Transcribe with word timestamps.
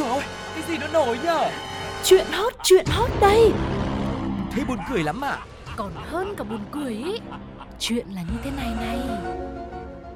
rồi 0.00 0.22
cái 0.54 0.62
gì 0.68 0.78
nó 0.78 0.86
nổi 0.92 1.18
nhở? 1.24 1.50
Chuyện 2.04 2.26
hot, 2.32 2.52
chuyện 2.62 2.86
hot 2.86 3.10
đây. 3.20 3.52
Thế 4.52 4.64
buồn 4.68 4.78
cười 4.90 5.02
lắm 5.02 5.20
à 5.24 5.38
Còn 5.76 5.92
hơn 5.94 6.34
cả 6.36 6.44
buồn 6.44 6.60
cười 6.72 6.92
ý. 6.92 7.18
Chuyện 7.78 8.06
là 8.14 8.22
như 8.22 8.36
thế 8.44 8.50
này 8.50 8.68
này. 8.80 8.98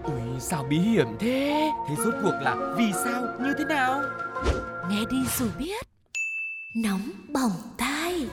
Ui 0.02 0.40
sao 0.40 0.64
bí 0.70 0.79
hiểm 0.79 1.07
thế? 1.20 1.70
Thế 1.89 1.94
rốt 2.04 2.14
cuộc 2.22 2.34
là 2.40 2.57
vì 2.76 2.93
sao 3.04 3.22
như 3.40 3.54
thế 3.58 3.64
nào? 3.64 4.02
Nghe 4.90 5.00
đi 5.11 5.16
rồi 5.39 5.48
biết. 5.58 5.86
Nóng 6.76 7.11
bỏng 7.29 7.53
tai 7.79 8.26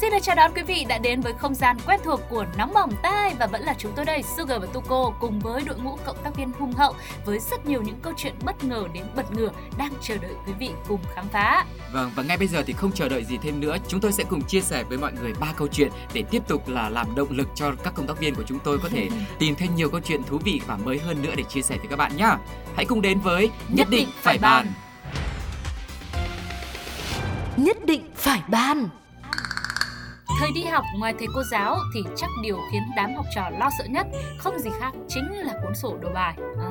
Xin 0.00 0.10
được 0.10 0.18
chào 0.22 0.36
đón 0.36 0.52
quý 0.54 0.62
vị 0.62 0.84
đã 0.88 0.98
đến 0.98 1.20
với 1.20 1.32
không 1.38 1.54
gian 1.54 1.76
quen 1.86 2.00
thuộc 2.04 2.20
của 2.30 2.46
Nóng 2.58 2.72
Bỏng 2.74 2.92
Tai 3.02 3.34
và 3.38 3.46
vẫn 3.46 3.62
là 3.62 3.74
chúng 3.78 3.92
tôi 3.96 4.04
đây, 4.04 4.22
Sugar 4.36 4.60
và 4.60 4.66
Tuko 4.72 5.12
cùng 5.20 5.40
với 5.40 5.62
đội 5.66 5.76
ngũ 5.78 5.98
cộng 6.04 6.16
tác 6.24 6.36
viên 6.36 6.52
hùng 6.52 6.72
hậu 6.72 6.94
với 7.24 7.38
rất 7.38 7.66
nhiều 7.66 7.82
những 7.82 7.98
câu 8.02 8.12
chuyện 8.16 8.34
bất 8.44 8.64
ngờ 8.64 8.84
đến 8.94 9.04
bật 9.16 9.32
ngửa 9.32 9.50
đang 9.78 9.92
chờ 10.02 10.16
đợi 10.16 10.32
quý 10.46 10.52
vị 10.58 10.70
cùng 10.88 11.00
khám 11.14 11.28
phá. 11.28 11.64
Vâng, 11.92 12.10
và 12.14 12.22
ngay 12.22 12.36
bây 12.36 12.48
giờ 12.48 12.62
thì 12.66 12.72
không 12.72 12.92
chờ 12.92 13.08
đợi 13.08 13.24
gì 13.24 13.38
thêm 13.42 13.60
nữa, 13.60 13.76
chúng 13.88 14.00
tôi 14.00 14.12
sẽ 14.12 14.24
cùng 14.24 14.42
chia 14.42 14.60
sẻ 14.60 14.84
với 14.84 14.98
mọi 14.98 15.12
người 15.12 15.32
ba 15.40 15.52
câu 15.56 15.68
chuyện 15.68 15.90
để 16.12 16.22
tiếp 16.30 16.42
tục 16.48 16.68
là 16.68 16.88
làm 16.88 17.14
động 17.14 17.28
lực 17.30 17.48
cho 17.54 17.72
các 17.84 17.94
công 17.96 18.06
tác 18.06 18.18
viên 18.18 18.34
của 18.34 18.44
chúng 18.46 18.58
tôi 18.58 18.78
có 18.82 18.88
thể 18.88 19.08
tìm 19.38 19.54
thêm 19.54 19.74
nhiều 19.74 19.90
câu 19.90 20.00
chuyện 20.00 20.22
thú 20.22 20.38
vị 20.44 20.60
và 20.66 20.76
mới 20.76 20.98
hơn 20.98 21.22
nữa 21.22 21.32
để 21.36 21.42
chia 21.42 21.62
sẻ 21.62 21.76
với 21.78 21.86
các 21.90 21.96
bạn 21.96 22.16
nhé. 22.16 22.30
Hãy 22.76 22.84
cùng 22.84 23.02
đến 23.02 23.20
với 23.20 23.50
Nhất 23.68 23.90
định 23.90 24.08
phải 24.16 24.38
bàn. 24.38 24.72
Nhất 27.56 27.86
định 27.86 28.10
phải 28.16 28.42
bàn 28.48 28.88
Thời 30.42 30.52
đi 30.52 30.62
học 30.62 30.84
ngoài 30.96 31.14
thầy 31.18 31.28
cô 31.34 31.42
giáo 31.42 31.78
thì 31.94 32.02
chắc 32.16 32.30
điều 32.42 32.58
khiến 32.72 32.82
đám 32.96 33.14
học 33.14 33.26
trò 33.34 33.50
lo 33.58 33.70
sợ 33.78 33.84
nhất 33.84 34.06
không 34.38 34.58
gì 34.58 34.70
khác 34.80 34.92
chính 35.08 35.32
là 35.32 35.52
cuốn 35.62 35.74
sổ 35.74 35.96
đầu 36.02 36.10
bài. 36.14 36.34
À, 36.58 36.70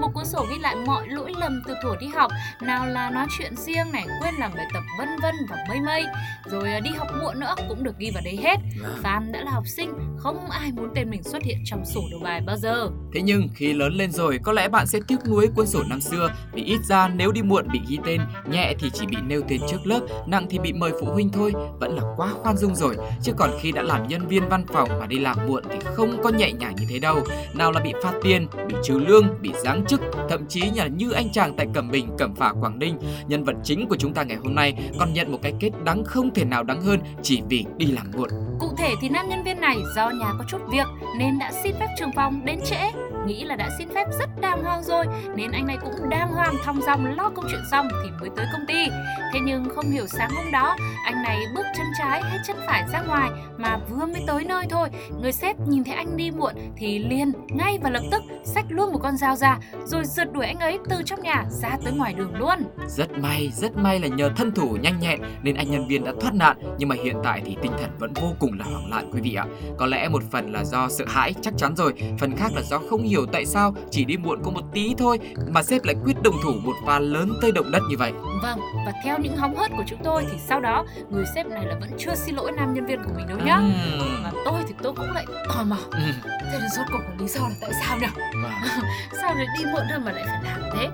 một 0.00 0.08
cuốn 0.14 0.24
sổ 0.24 0.46
ghi 0.50 0.58
lại 0.58 0.76
mọi 0.86 1.08
lỗi 1.08 1.32
lầm 1.36 1.62
từ 1.66 1.74
thuở 1.82 1.96
đi 2.00 2.06
học, 2.06 2.30
nào 2.60 2.86
là 2.86 3.10
nói 3.10 3.26
chuyện 3.38 3.56
riêng 3.56 3.92
này, 3.92 4.06
quên 4.22 4.34
làm 4.34 4.52
bài 4.56 4.66
tập 4.74 4.82
vân 4.98 5.08
vân 5.22 5.34
và 5.50 5.56
mây 5.68 5.80
mây. 5.80 6.04
Rồi 6.44 6.72
à, 6.72 6.80
đi 6.80 6.90
học 6.90 7.08
muộn 7.20 7.40
nữa 7.40 7.54
cũng 7.68 7.84
được 7.84 7.98
ghi 7.98 8.10
vào 8.14 8.22
đấy 8.24 8.38
hết. 8.42 8.56
Phan 9.02 9.32
đã 9.32 9.40
là 9.44 9.50
học 9.50 9.64
sinh, 9.66 9.92
không 10.18 10.50
ai 10.50 10.72
muốn 10.72 10.88
tên 10.94 11.10
mình 11.10 11.22
xuất 11.22 11.42
hiện 11.42 11.58
trong 11.64 11.84
sổ 11.84 12.00
đầu 12.10 12.20
bài 12.24 12.40
bao 12.46 12.56
giờ. 12.56 12.88
Thế 13.14 13.22
nhưng 13.22 13.48
khi 13.54 13.72
lớn 13.72 13.92
lên 13.92 14.12
rồi, 14.12 14.38
có 14.42 14.52
lẽ 14.52 14.68
bạn 14.68 14.86
sẽ 14.86 14.98
tiếc 15.08 15.26
nuối 15.26 15.48
cuốn 15.56 15.66
sổ 15.66 15.82
năm 15.88 16.00
xưa 16.00 16.30
vì 16.52 16.62
ít 16.62 16.78
ra 16.84 17.08
nếu 17.08 17.32
đi 17.32 17.42
muộn 17.42 17.68
bị 17.72 17.80
ghi 17.88 17.98
tên, 18.06 18.20
nhẹ 18.50 18.74
thì 18.78 18.90
chỉ 18.94 19.06
bị 19.06 19.16
nêu 19.26 19.40
tên 19.48 19.60
trước 19.70 19.86
lớp, 19.86 20.00
nặng 20.26 20.46
thì 20.50 20.58
bị 20.58 20.72
mời 20.72 20.92
phụ 21.00 21.06
huynh 21.12 21.30
thôi, 21.32 21.52
vẫn 21.80 21.96
là 21.96 22.02
quá 22.16 22.28
khoan 22.42 22.56
dung 22.56 22.71
rồi. 22.74 22.96
Chứ 23.22 23.32
còn 23.36 23.50
khi 23.60 23.72
đã 23.72 23.82
làm 23.82 24.08
nhân 24.08 24.26
viên 24.26 24.48
văn 24.48 24.64
phòng 24.72 24.88
mà 25.00 25.06
đi 25.06 25.18
làm 25.18 25.36
muộn 25.48 25.62
thì 25.70 25.78
không 25.84 26.22
có 26.22 26.28
nhẹ 26.30 26.52
nhàng 26.52 26.74
như 26.76 26.86
thế 26.88 26.98
đâu. 26.98 27.20
Nào 27.54 27.72
là 27.72 27.80
bị 27.80 27.92
phạt 28.02 28.12
tiền, 28.22 28.46
bị 28.68 28.74
trừ 28.82 28.98
lương, 28.98 29.28
bị 29.40 29.52
giáng 29.64 29.84
chức, 29.88 30.00
thậm 30.28 30.46
chí 30.48 30.62
là 30.74 30.86
như 30.86 31.10
anh 31.10 31.32
chàng 31.32 31.54
tại 31.56 31.66
Cẩm 31.74 31.90
Bình, 31.90 32.08
Cẩm 32.18 32.34
Phả, 32.34 32.52
Quảng 32.60 32.78
Ninh, 32.78 32.98
nhân 33.26 33.44
vật 33.44 33.54
chính 33.64 33.88
của 33.88 33.96
chúng 33.96 34.14
ta 34.14 34.22
ngày 34.22 34.36
hôm 34.36 34.54
nay 34.54 34.74
còn 34.98 35.12
nhận 35.12 35.32
một 35.32 35.38
cái 35.42 35.54
kết 35.60 35.70
đắng 35.84 36.04
không 36.04 36.34
thể 36.34 36.44
nào 36.44 36.62
đắng 36.62 36.82
hơn 36.82 37.00
chỉ 37.22 37.42
vì 37.48 37.64
đi 37.76 37.86
làm 37.86 38.10
muộn. 38.16 38.28
Cụ 38.60 38.68
thể 38.78 38.94
thì 39.00 39.08
nam 39.08 39.28
nhân 39.28 39.42
viên 39.44 39.60
này 39.60 39.76
do 39.96 40.10
nhà 40.10 40.32
có 40.38 40.44
chút 40.48 40.58
việc 40.72 40.86
nên 41.18 41.38
đã 41.38 41.52
xin 41.62 41.74
phép 41.80 41.88
trường 41.98 42.10
phòng 42.16 42.44
đến 42.44 42.60
trễ 42.64 42.90
nghĩ 43.26 43.44
là 43.44 43.56
đã 43.56 43.70
xin 43.78 43.88
phép 43.94 44.06
rất 44.18 44.40
đàng 44.40 44.62
hoàng 44.64 44.82
rồi 44.82 45.06
nên 45.36 45.52
anh 45.52 45.66
này 45.66 45.76
cũng 45.82 46.08
đàng 46.08 46.32
hoàng 46.32 46.54
thong 46.64 46.80
dong 46.82 47.16
lo 47.16 47.30
công 47.34 47.44
chuyện 47.50 47.60
xong 47.70 47.88
thì 48.04 48.10
mới 48.20 48.30
tới 48.36 48.46
công 48.52 48.66
ty. 48.68 48.86
Thế 49.32 49.40
nhưng 49.44 49.68
không 49.74 49.90
hiểu 49.90 50.06
sáng 50.06 50.30
hôm 50.36 50.52
đó 50.52 50.76
anh 51.04 51.22
này 51.22 51.38
bước 51.54 51.66
chân 51.76 51.86
trái 51.98 52.22
hay 52.22 52.38
chân 52.46 52.56
phải 52.66 52.84
ra 52.92 53.02
ngoài 53.02 53.30
mà 53.56 53.78
vừa 53.90 54.06
mới 54.06 54.22
tới 54.26 54.44
nơi 54.44 54.66
thôi. 54.70 54.88
Người 55.20 55.32
sếp 55.32 55.56
nhìn 55.68 55.84
thấy 55.84 55.94
anh 55.94 56.16
đi 56.16 56.30
muộn 56.30 56.54
thì 56.76 56.98
liền 56.98 57.32
ngay 57.48 57.78
và 57.82 57.90
lập 57.90 58.02
tức 58.10 58.22
xách 58.44 58.64
luôn 58.68 58.92
một 58.92 58.98
con 59.02 59.16
dao 59.16 59.36
ra 59.36 59.58
rồi 59.84 60.04
rượt 60.04 60.32
đuổi 60.32 60.46
anh 60.46 60.58
ấy 60.58 60.78
từ 60.88 61.02
trong 61.04 61.22
nhà 61.22 61.44
ra 61.50 61.76
tới 61.84 61.92
ngoài 61.92 62.14
đường 62.14 62.34
luôn. 62.34 62.58
Rất 62.88 63.18
may, 63.18 63.50
rất 63.54 63.76
may 63.76 64.00
là 64.00 64.08
nhờ 64.08 64.30
thân 64.36 64.52
thủ 64.52 64.76
nhanh 64.82 65.00
nhẹn 65.00 65.20
nên 65.42 65.54
anh 65.54 65.70
nhân 65.70 65.88
viên 65.88 66.04
đã 66.04 66.12
thoát 66.20 66.34
nạn 66.34 66.56
nhưng 66.78 66.88
mà 66.88 66.96
hiện 67.04 67.16
tại 67.24 67.42
thì 67.44 67.56
tinh 67.62 67.72
thần 67.80 67.90
vẫn 67.98 68.12
vô 68.14 68.28
cùng 68.38 68.58
là 68.58 68.64
hoảng 68.64 68.90
loạn 68.90 69.10
quý 69.12 69.20
vị 69.20 69.34
ạ. 69.34 69.46
Có 69.78 69.86
lẽ 69.86 70.08
một 70.08 70.22
phần 70.30 70.52
là 70.52 70.64
do 70.64 70.88
sợ 70.88 71.04
hãi 71.08 71.34
chắc 71.42 71.54
chắn 71.56 71.76
rồi, 71.76 71.92
phần 72.18 72.36
khác 72.36 72.52
là 72.54 72.62
do 72.62 72.78
không 72.90 73.02
hiểu 73.02 73.11
tại 73.32 73.46
sao 73.46 73.74
chỉ 73.90 74.04
đi 74.04 74.16
muộn 74.16 74.40
có 74.44 74.50
một 74.50 74.62
tí 74.72 74.94
thôi 74.98 75.18
mà 75.48 75.62
sếp 75.62 75.84
lại 75.84 75.94
quyết 76.04 76.22
đồng 76.22 76.34
thủ 76.42 76.52
một 76.62 76.72
pha 76.86 76.98
lớn 76.98 77.32
tới 77.42 77.52
động 77.52 77.70
đất 77.70 77.82
như 77.90 77.96
vậy. 77.98 78.12
Vâng, 78.42 78.58
và 78.86 78.92
theo 79.04 79.18
những 79.18 79.36
hóng 79.36 79.56
hớt 79.56 79.70
của 79.76 79.84
chúng 79.86 79.98
tôi 80.04 80.24
thì 80.32 80.38
sau 80.48 80.60
đó 80.60 80.84
người 81.10 81.24
sếp 81.34 81.46
này 81.46 81.66
là 81.66 81.74
vẫn 81.80 81.90
chưa 81.98 82.14
xin 82.14 82.34
lỗi 82.34 82.52
nam 82.52 82.74
nhân 82.74 82.86
viên 82.86 83.02
của 83.04 83.10
mình 83.16 83.26
đâu 83.28 83.38
nhá. 83.44 83.56
Ừm. 83.56 84.22
Mà 84.22 84.30
tôi 84.44 84.60
thì 84.68 84.74
tôi 84.82 84.92
cũng 84.96 85.10
lại 85.14 85.24
tò 85.48 85.64
mò. 85.64 85.76
Ừm. 85.90 86.12
Thế 86.52 86.58
là 86.58 86.68
rốt 86.76 86.86
cuộc 86.92 87.02
lý 87.22 87.28
do 87.28 87.40
là 87.40 87.54
tại 87.60 87.70
sao 87.86 87.98
nhỉ? 87.98 88.06
Vâng. 88.42 88.52
sao 89.20 89.34
lại 89.34 89.46
đi 89.58 89.64
muộn 89.72 89.82
hơn 89.90 90.04
mà 90.04 90.12
lại 90.12 90.24
phải 90.26 90.42
làm 90.44 90.60
thế? 90.76 90.88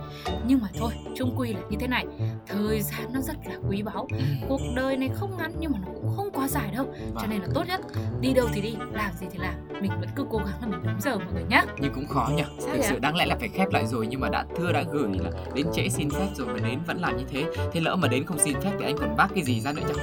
Nhưng 0.46 0.60
mà 0.62 0.68
thôi, 0.78 0.92
chung 1.16 1.34
quy 1.38 1.52
là 1.52 1.60
như 1.70 1.76
thế 1.80 1.86
này. 1.86 2.06
Thời 2.46 2.82
gian 2.82 3.12
nó 3.12 3.20
rất 3.20 3.36
là 3.46 3.54
quý 3.68 3.82
báu. 3.82 4.08
Cuộc 4.48 4.60
đời 4.76 4.96
này 4.96 5.10
không 5.14 5.36
ngắn 5.38 5.52
nhưng 5.60 5.72
mà 5.72 5.78
nó 5.82 5.88
cũng 5.94 6.16
không 6.16 6.30
quá 6.32 6.48
dài 6.48 6.70
đâu. 6.76 6.84
Cho 6.84 7.14
Vâng. 7.14 7.30
nên 7.30 7.40
là 7.40 7.46
tốt 7.54 7.64
nhất 7.68 7.80
đi 8.20 8.32
đâu 8.32 8.46
thì 8.52 8.60
đi, 8.60 8.74
làm 8.92 9.10
gì 9.20 9.26
thì 9.32 9.38
làm. 9.38 9.54
Mình 9.82 9.92
vẫn 10.00 10.08
cứ 10.16 10.24
cố 10.30 10.38
gắng 10.38 10.56
là 10.60 10.66
mình 10.66 10.80
đúng 10.84 11.00
giờ 11.00 11.18
mọi 11.18 11.32
người 11.34 11.44
nhá. 11.48 11.64
nhưng 11.80 11.94
cũng 11.94 12.06
khó 12.08 12.28
nhỉ? 12.36 12.42
Sao 12.58 12.74
thực 12.74 12.84
sự 12.84 12.98
đáng 12.98 13.16
lẽ 13.16 13.26
là 13.26 13.36
phải 13.40 13.48
khép 13.48 13.68
lại 13.72 13.86
rồi 13.86 14.06
nhưng 14.06 14.20
mà 14.20 14.28
đã 14.28 14.44
thưa 14.56 14.72
đã 14.72 14.82
gửi 14.92 15.08
là 15.24 15.30
đến 15.54 15.66
trễ 15.74 15.88
xin 15.88 16.10
phép 16.10 16.26
rồi 16.36 16.46
mà 16.46 16.68
đến 16.68 16.78
vẫn 16.86 17.00
làm 17.00 17.16
như 17.16 17.24
thế. 17.30 17.44
Thế 17.72 17.80
lỡ 17.80 17.96
mà 17.96 18.08
đến 18.08 18.24
không 18.24 18.38
xin 18.38 18.60
phép 18.60 18.70
thì 18.78 18.84
anh 18.84 18.96
còn 18.98 19.16
vác 19.16 19.30
cái 19.34 19.44
gì 19.44 19.60
ra 19.60 19.72
nữa 19.72 19.82
nhỉ 19.88 19.94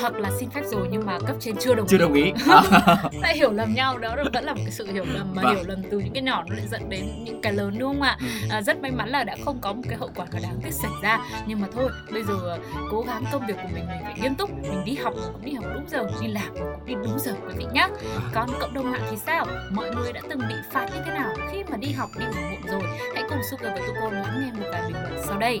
Hoặc 0.00 0.14
là 0.14 0.30
xin 0.40 0.50
phép 0.50 0.62
rồi 0.66 0.88
nhưng 0.90 1.06
mà 1.06 1.18
cấp 1.26 1.36
trên 1.40 1.56
chưa 1.56 1.74
đồng 1.74 1.86
chưa 1.86 1.96
ý. 1.96 2.00
đồng 2.02 2.12
ý. 2.14 2.32
Lại 3.20 3.36
hiểu 3.36 3.50
lầm 3.52 3.74
nhau 3.74 3.98
đó 3.98 4.16
vẫn 4.32 4.44
là 4.44 4.52
một 4.54 4.60
cái 4.64 4.70
sự 4.72 4.86
hiểu 4.92 5.04
lầm 5.14 5.34
mà 5.34 5.42
Vâng. 5.42 5.54
hiểu 5.56 5.64
lầm 5.66 5.82
từ 5.90 5.98
những 5.98 6.12
cái 6.12 6.22
nhỏ 6.22 6.44
nó 6.48 6.54
lại 6.56 6.66
dẫn 6.70 6.88
đến 6.88 7.24
những 7.24 7.40
cái 7.42 7.52
lớn 7.52 7.76
đúng 7.78 7.88
không 7.92 8.02
ạ? 8.02 8.16
Ừ. 8.20 8.26
à, 8.50 8.62
rất 8.62 8.82
may 8.82 8.90
mắn 8.90 9.08
là 9.08 9.24
đã 9.24 9.36
không 9.44 9.58
có 9.60 9.72
một 9.72 9.82
cái 9.88 9.98
hậu 9.98 10.10
quả 10.16 10.26
nào 10.32 10.42
đáng 10.42 10.60
tiếc 10.64 10.72
xảy 10.72 10.90
ra. 11.02 11.18
Nhưng 11.46 11.60
mà 11.60 11.68
thôi 11.74 11.90
bây 12.12 12.22
giờ 12.22 12.34
à, 12.50 12.56
cố 12.90 13.00
gắng 13.06 13.24
công 13.32 13.46
việc 13.46 13.54
của 13.62 13.68
mình 13.74 13.86
mình 13.86 13.98
phải 14.04 14.14
nghiêm 14.22 14.34
túc. 14.34 14.50
Mình 14.62 14.84
đi 14.84 14.94
học 14.94 15.14
cũng 15.32 15.44
đi 15.44 15.52
học 15.52 15.64
đúng 15.74 15.84
giờ 15.88 16.06
đi 16.20 16.26
làm 16.28 16.48
cũng 16.54 16.86
đi 16.86 16.94
đúng 16.94 17.18
giờ 17.18 17.32
quý 17.46 17.54
vị 17.56 17.64
nhá. 17.72 17.88
Còn 18.34 18.48
cộng 18.60 18.74
đồng 18.74 18.90
mạng 18.92 19.06
thì 19.10 19.16
sao? 19.16 19.46
Mọi 19.70 19.90
người 19.94 20.12
đã 20.12 20.20
từng 20.30 20.38
bị 20.48 20.54
phạt 20.72 20.86
như 20.94 21.00
thế 21.06 21.10
nào 21.12 21.31
khi 21.52 21.58
mà 21.70 21.76
đi 21.76 21.92
học 21.92 22.10
đi 22.18 22.24
ngủ 22.24 22.42
muộn 22.50 22.62
rồi 22.66 22.98
hãy 23.14 23.22
cùng 23.28 23.38
Sugar 23.50 23.72
và 23.78 23.86
Tuko 23.86 24.10
lắng 24.10 24.40
nghe 24.40 24.60
một 24.60 24.66
vài 24.72 24.82
bình 24.86 24.96
luận 25.02 25.22
sau 25.26 25.38
đây 25.38 25.60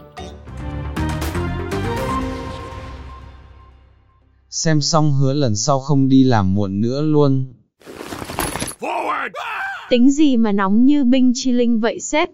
Xem 4.50 4.80
xong 4.80 5.12
hứa 5.12 5.32
lần 5.32 5.56
sau 5.56 5.80
không 5.80 6.08
đi 6.08 6.24
làm 6.24 6.54
muộn 6.54 6.80
nữa 6.80 7.02
luôn. 7.02 7.54
Tính 9.90 10.10
gì 10.10 10.36
mà 10.36 10.52
nóng 10.52 10.84
như 10.84 11.04
binh 11.04 11.32
chi 11.34 11.52
linh 11.52 11.80
vậy 11.80 12.00
sếp? 12.00 12.28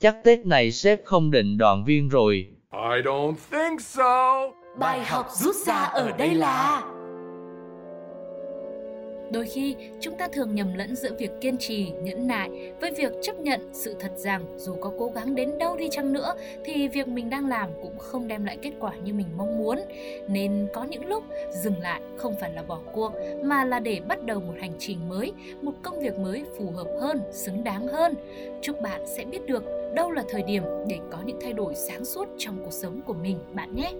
Chắc 0.00 0.16
Tết 0.24 0.46
này 0.46 0.72
sếp 0.72 1.04
không 1.04 1.30
định 1.30 1.58
đoàn 1.58 1.84
viên 1.84 2.08
rồi. 2.08 2.46
I 2.72 3.02
don't 3.04 3.34
think 3.50 3.80
so. 3.80 4.40
Bài 4.78 5.04
học 5.04 5.28
rút 5.32 5.56
ra 5.66 5.74
ở 5.74 6.10
đây 6.10 6.34
là 6.34 6.82
Đôi 9.32 9.46
khi, 9.46 9.76
chúng 10.00 10.14
ta 10.14 10.28
thường 10.28 10.54
nhầm 10.54 10.74
lẫn 10.74 10.96
giữa 10.96 11.10
việc 11.18 11.30
kiên 11.40 11.56
trì, 11.58 11.90
nhẫn 12.02 12.26
nại 12.26 12.50
với 12.80 12.90
việc 12.90 13.12
chấp 13.22 13.38
nhận 13.38 13.60
sự 13.72 13.96
thật 14.00 14.12
rằng 14.16 14.44
dù 14.56 14.74
có 14.80 14.92
cố 14.98 15.10
gắng 15.14 15.34
đến 15.34 15.58
đâu 15.58 15.76
đi 15.76 15.88
chăng 15.90 16.12
nữa 16.12 16.34
thì 16.64 16.88
việc 16.88 17.08
mình 17.08 17.30
đang 17.30 17.48
làm 17.48 17.70
cũng 17.82 17.98
không 17.98 18.28
đem 18.28 18.44
lại 18.44 18.58
kết 18.62 18.72
quả 18.80 18.94
như 19.04 19.14
mình 19.14 19.26
mong 19.36 19.58
muốn. 19.58 19.78
Nên 20.28 20.68
có 20.72 20.84
những 20.84 21.06
lúc 21.06 21.24
dừng 21.62 21.80
lại 21.80 22.00
không 22.16 22.34
phải 22.40 22.52
là 22.52 22.62
bỏ 22.62 22.80
cuộc 22.92 23.12
mà 23.44 23.64
là 23.64 23.80
để 23.80 24.00
bắt 24.08 24.24
đầu 24.24 24.40
một 24.40 24.54
hành 24.60 24.72
trình 24.78 25.08
mới, 25.08 25.32
một 25.62 25.72
công 25.82 26.00
việc 26.00 26.18
mới 26.18 26.44
phù 26.58 26.70
hợp 26.70 26.88
hơn, 27.00 27.20
xứng 27.32 27.64
đáng 27.64 27.86
hơn. 27.88 28.14
Chúc 28.62 28.80
bạn 28.80 29.06
sẽ 29.06 29.24
biết 29.24 29.46
được 29.46 29.64
đâu 29.94 30.10
là 30.10 30.24
thời 30.28 30.42
điểm 30.42 30.62
để 30.88 30.98
có 31.10 31.18
những 31.26 31.38
thay 31.40 31.52
đổi 31.52 31.74
sáng 31.74 32.04
suốt 32.04 32.28
trong 32.38 32.56
cuộc 32.64 32.72
sống 32.72 33.00
của 33.06 33.14
mình 33.14 33.38
bạn 33.54 33.74
nhé. 33.74 33.92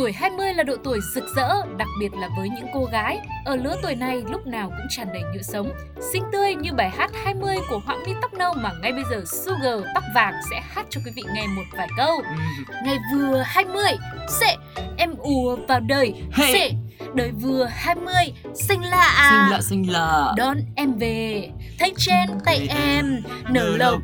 Tuổi 0.00 0.12
20 0.12 0.54
là 0.54 0.62
độ 0.62 0.76
tuổi 0.84 1.00
rực 1.14 1.24
rỡ, 1.36 1.48
đặc 1.76 1.88
biệt 2.00 2.12
là 2.14 2.28
với 2.36 2.48
những 2.48 2.66
cô 2.74 2.84
gái. 2.92 3.20
Ở 3.44 3.56
lứa 3.56 3.76
tuổi 3.82 3.94
này 3.94 4.22
lúc 4.30 4.46
nào 4.46 4.68
cũng 4.68 4.86
tràn 4.90 5.08
đầy 5.12 5.22
nhựa 5.34 5.42
sống, 5.42 5.72
xinh 6.12 6.24
tươi 6.32 6.54
như 6.54 6.72
bài 6.72 6.90
hát 6.90 7.10
20 7.24 7.56
của 7.70 7.80
họa 7.84 7.96
mi 8.06 8.12
tóc 8.22 8.34
nâu 8.34 8.54
mà 8.54 8.70
ngay 8.82 8.92
bây 8.92 9.02
giờ 9.10 9.22
Sugar 9.26 9.84
tóc 9.94 10.04
vàng 10.14 10.34
sẽ 10.50 10.60
hát 10.60 10.86
cho 10.90 11.00
quý 11.04 11.12
vị 11.14 11.22
nghe 11.34 11.46
một 11.46 11.62
vài 11.76 11.88
câu. 11.96 12.22
Ngày 12.84 12.98
vừa 13.14 13.42
20, 13.46 13.84
sệ, 14.40 14.56
em 14.96 15.14
ùa 15.18 15.56
vào 15.68 15.80
đời, 15.80 16.14
Hey! 16.32 16.52
sệ, 16.52 16.70
đời 17.14 17.30
vừa 17.30 17.64
20, 17.64 18.14
xinh 18.54 18.80
lạ 18.84 19.14
à. 19.16 19.30
xinh 19.30 19.52
lạ 19.52 19.60
xinh 19.62 19.92
lạ 19.92 20.32
Đón 20.36 20.58
em 20.76 20.92
về 20.92 21.50
thấy 21.80 21.92
trên 21.96 22.38
tay 22.44 22.66
em 22.70 23.22
nở 23.48 23.76
lộc 23.76 24.02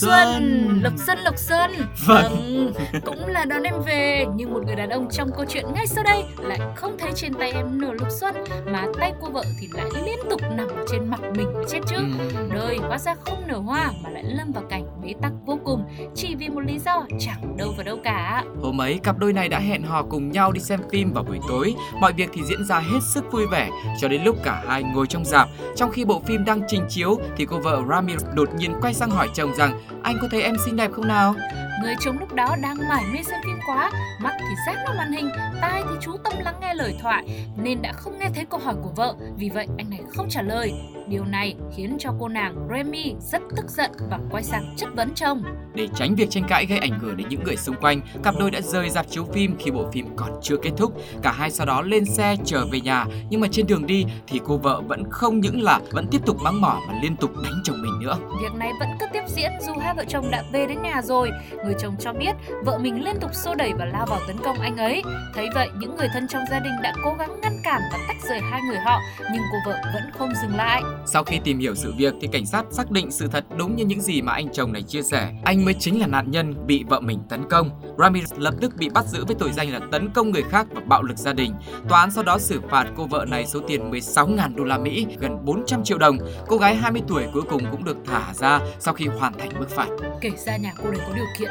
xuân 0.00 0.80
lộc 0.82 0.92
xuân 1.06 1.18
lộc 1.18 1.38
xuân 1.38 1.70
Vâng. 2.06 2.72
cũng 3.04 3.26
là 3.26 3.44
đón 3.44 3.62
em 3.62 3.74
về 3.86 4.24
nhưng 4.34 4.52
một 4.52 4.60
người 4.66 4.76
đàn 4.76 4.88
ông 4.90 5.08
trong 5.12 5.30
câu 5.36 5.44
chuyện 5.48 5.64
ngay 5.74 5.86
sau 5.86 6.04
đây 6.04 6.24
lại 6.38 6.58
không 6.76 6.96
thấy 6.98 7.10
trên 7.14 7.34
tay 7.34 7.52
em 7.52 7.80
nở 7.80 7.92
lộc 7.92 8.08
xuân 8.20 8.34
mà 8.66 8.86
tay 8.98 9.12
cô 9.20 9.30
vợ 9.30 9.44
thì 9.60 9.68
lại 9.72 9.86
liên 10.06 10.18
tục 10.30 10.40
nằm 10.56 10.68
trên 10.92 11.10
mặt 11.10 11.20
mình 11.36 11.48
chết 11.68 11.78
trước 11.88 11.96
Ừm. 11.96 12.48
đời 12.54 12.78
hóa 12.88 12.98
ra 12.98 13.14
không 13.20 13.42
nở 13.46 13.58
hoa 13.58 13.90
mà 14.04 14.10
lại 14.10 14.24
lâm 14.26 14.52
vào 14.52 14.64
cảnh 14.70 14.84
bế 15.02 15.14
tắc 15.22 15.32
vô 15.46 15.58
cùng 15.64 15.84
chỉ 16.14 16.34
vì 16.34 16.48
một 16.48 16.60
lý 16.60 16.78
do 16.78 17.06
chẳng 17.20 17.56
đâu 17.56 17.72
vào 17.76 17.84
đâu 17.84 17.98
cả 18.04 18.44
Hôm 18.62 18.80
ấy, 18.80 19.00
cặp 19.02 19.18
đôi 19.18 19.32
này 19.32 19.48
đã 19.48 19.58
hẹn 19.58 19.82
hò 19.82 20.02
cùng 20.02 20.30
nhau 20.30 20.52
đi 20.52 20.60
xem 20.60 20.80
phim 20.90 21.12
vào 21.12 21.24
buổi 21.24 21.38
tối. 21.48 21.74
Mọi 22.00 22.12
việc 22.12 22.30
thì 22.32 22.42
diễn 22.42 22.64
ra 22.64 22.78
hết 22.78 22.98
sức 23.14 23.24
vui 23.32 23.46
vẻ 23.52 23.70
cho 24.00 24.08
đến 24.08 24.22
lúc 24.24 24.36
cả 24.44 24.62
hai 24.68 24.82
ngồi 24.82 25.06
trong 25.06 25.24
dạp. 25.24 25.48
Trong 25.76 25.90
khi 25.92 26.04
bộ 26.04 26.22
phim 26.26 26.44
đang 26.44 26.60
trình 26.68 26.82
chiếu 26.88 27.15
thì 27.36 27.46
cô 27.50 27.58
vợ 27.58 27.82
Ramirez 27.88 28.34
đột 28.34 28.54
nhiên 28.54 28.74
quay 28.80 28.94
sang 28.94 29.10
hỏi 29.10 29.28
chồng 29.34 29.54
rằng 29.54 29.80
anh 30.02 30.16
có 30.22 30.28
thấy 30.30 30.42
em 30.42 30.56
xinh 30.64 30.76
đẹp 30.76 30.90
không 30.92 31.08
nào? 31.08 31.34
Người 31.82 31.94
chồng 32.00 32.18
lúc 32.18 32.34
đó 32.34 32.56
đang 32.62 32.76
mải 32.88 33.04
mê 33.12 33.22
xem 33.22 33.40
phim 33.44 33.58
quá, 33.66 33.90
mắt 34.20 34.32
thì 34.38 34.54
dán 34.66 34.76
vào 34.86 34.94
màn 34.98 35.12
hình, 35.12 35.28
tai 35.60 35.82
thì 35.82 35.96
chú 36.00 36.16
tâm 36.24 36.32
lắng 36.44 36.54
nghe 36.60 36.74
lời 36.74 36.94
thoại 37.02 37.46
nên 37.56 37.82
đã 37.82 37.92
không 37.92 38.18
nghe 38.18 38.30
thấy 38.34 38.44
câu 38.50 38.60
hỏi 38.60 38.74
của 38.82 38.90
vợ. 38.96 39.14
Vì 39.36 39.48
vậy 39.48 39.66
anh 39.78 39.90
này 39.90 40.00
không 40.16 40.28
trả 40.28 40.42
lời. 40.42 40.72
Điều 41.08 41.24
này 41.24 41.54
khiến 41.76 41.96
cho 41.98 42.10
cô 42.20 42.28
nàng 42.28 42.68
Remy 42.70 43.14
rất 43.20 43.42
tức 43.56 43.66
giận 43.68 43.90
và 44.10 44.18
quay 44.30 44.42
sang 44.42 44.74
chất 44.76 44.88
vấn 44.96 45.14
chồng. 45.14 45.42
Để 45.74 45.88
tránh 45.94 46.14
việc 46.14 46.30
tranh 46.30 46.44
cãi 46.48 46.66
gây 46.66 46.78
ảnh 46.78 46.98
hưởng 46.98 47.16
đến 47.16 47.28
những 47.28 47.44
người 47.44 47.56
xung 47.56 47.76
quanh, 47.76 48.00
cặp 48.22 48.34
đôi 48.38 48.50
đã 48.50 48.60
rời 48.60 48.90
dạp 48.90 49.06
chiếu 49.10 49.24
phim 49.24 49.56
khi 49.58 49.70
bộ 49.70 49.90
phim 49.92 50.06
còn 50.16 50.30
chưa 50.42 50.56
kết 50.56 50.70
thúc. 50.76 50.92
Cả 51.22 51.32
hai 51.32 51.50
sau 51.50 51.66
đó 51.66 51.82
lên 51.82 52.04
xe 52.04 52.36
trở 52.44 52.66
về 52.72 52.80
nhà, 52.80 53.06
nhưng 53.30 53.40
mà 53.40 53.48
trên 53.50 53.66
đường 53.66 53.86
đi 53.86 54.04
thì 54.26 54.40
cô 54.44 54.56
vợ 54.56 54.80
vẫn 54.80 55.10
không 55.10 55.40
những 55.40 55.62
là 55.62 55.80
vẫn 55.90 56.06
tiếp 56.10 56.20
tục 56.26 56.36
mắng 56.42 56.60
mỏ 56.60 56.80
mà 56.88 56.94
liên 57.02 57.16
tục 57.16 57.30
đánh 57.44 57.60
chồng 57.64 57.82
mình 57.82 58.00
nữa. 58.02 58.16
Việc 58.42 58.54
này 58.54 58.72
vẫn 58.80 58.88
cứ 59.00 59.06
tiếp 59.12 59.22
diễn 59.26 59.50
dù 59.66 59.72
hai 59.80 59.94
vợ 59.94 60.04
chồng 60.08 60.30
đã 60.30 60.44
về 60.52 60.66
đến 60.66 60.82
nhà 60.82 61.02
rồi. 61.02 61.30
Người 61.64 61.74
chồng 61.78 61.96
cho 62.00 62.12
biết 62.12 62.36
vợ 62.64 62.78
mình 62.78 63.04
liên 63.04 63.16
tục 63.20 63.34
xô 63.34 63.54
đẩy 63.54 63.72
và 63.78 63.84
lao 63.84 64.06
vào 64.06 64.20
tấn 64.26 64.36
công 64.44 64.58
anh 64.60 64.76
ấy. 64.76 65.02
Thấy 65.34 65.46
vậy, 65.54 65.68
những 65.78 65.96
người 65.96 66.08
thân 66.14 66.28
trong 66.28 66.42
gia 66.50 66.58
đình 66.58 66.72
đã 66.82 66.94
cố 67.04 67.14
gắng 67.18 67.40
ngăn 67.40 67.55
cản 67.66 67.82
và 67.92 67.98
tách 68.08 68.16
rời 68.28 68.40
hai 68.50 68.60
người 68.62 68.78
họ, 68.78 69.00
nhưng 69.32 69.42
cô 69.52 69.58
vợ 69.66 69.78
vẫn 69.94 70.10
không 70.18 70.28
dừng 70.42 70.56
lại. 70.56 70.82
Sau 71.06 71.24
khi 71.24 71.40
tìm 71.44 71.58
hiểu 71.58 71.74
sự 71.74 71.94
việc 71.96 72.14
thì 72.20 72.28
cảnh 72.32 72.46
sát 72.46 72.64
xác 72.70 72.90
định 72.90 73.10
sự 73.10 73.26
thật 73.26 73.44
đúng 73.56 73.76
như 73.76 73.84
những 73.84 74.00
gì 74.00 74.22
mà 74.22 74.32
anh 74.32 74.48
chồng 74.52 74.72
này 74.72 74.82
chia 74.82 75.02
sẻ. 75.02 75.32
Anh 75.44 75.64
mới 75.64 75.74
chính 75.74 76.00
là 76.00 76.06
nạn 76.06 76.30
nhân 76.30 76.66
bị 76.66 76.84
vợ 76.88 77.00
mình 77.00 77.18
tấn 77.28 77.48
công. 77.50 77.70
Ramirez 77.96 78.40
lập 78.40 78.54
tức 78.60 78.72
bị 78.78 78.88
bắt 78.88 79.04
giữ 79.04 79.24
với 79.24 79.36
tội 79.38 79.52
danh 79.52 79.72
là 79.72 79.80
tấn 79.92 80.10
công 80.10 80.30
người 80.30 80.42
khác 80.42 80.66
và 80.74 80.80
bạo 80.86 81.02
lực 81.02 81.18
gia 81.18 81.32
đình. 81.32 81.54
Tòa 81.88 82.00
án 82.00 82.10
sau 82.10 82.24
đó 82.24 82.38
xử 82.38 82.60
phạt 82.70 82.86
cô 82.96 83.06
vợ 83.06 83.24
này 83.28 83.46
số 83.46 83.60
tiền 83.60 83.90
16.000 83.90 84.56
đô 84.56 84.64
la 84.64 84.78
Mỹ, 84.78 85.06
gần 85.18 85.44
400 85.44 85.84
triệu 85.84 85.98
đồng. 85.98 86.18
Cô 86.46 86.56
gái 86.56 86.76
20 86.76 87.02
tuổi 87.08 87.24
cuối 87.32 87.42
cùng 87.50 87.62
cũng 87.70 87.84
được 87.84 87.96
thả 88.06 88.34
ra 88.34 88.60
sau 88.78 88.94
khi 88.94 89.06
hoàn 89.06 89.38
thành 89.38 89.50
mức 89.58 89.70
phạt. 89.70 89.88
Kể 90.20 90.30
ra 90.36 90.56
nhà 90.56 90.72
cô 90.82 90.90
đấy 90.90 91.00
có 91.08 91.14
điều 91.14 91.26
kiện. 91.38 91.50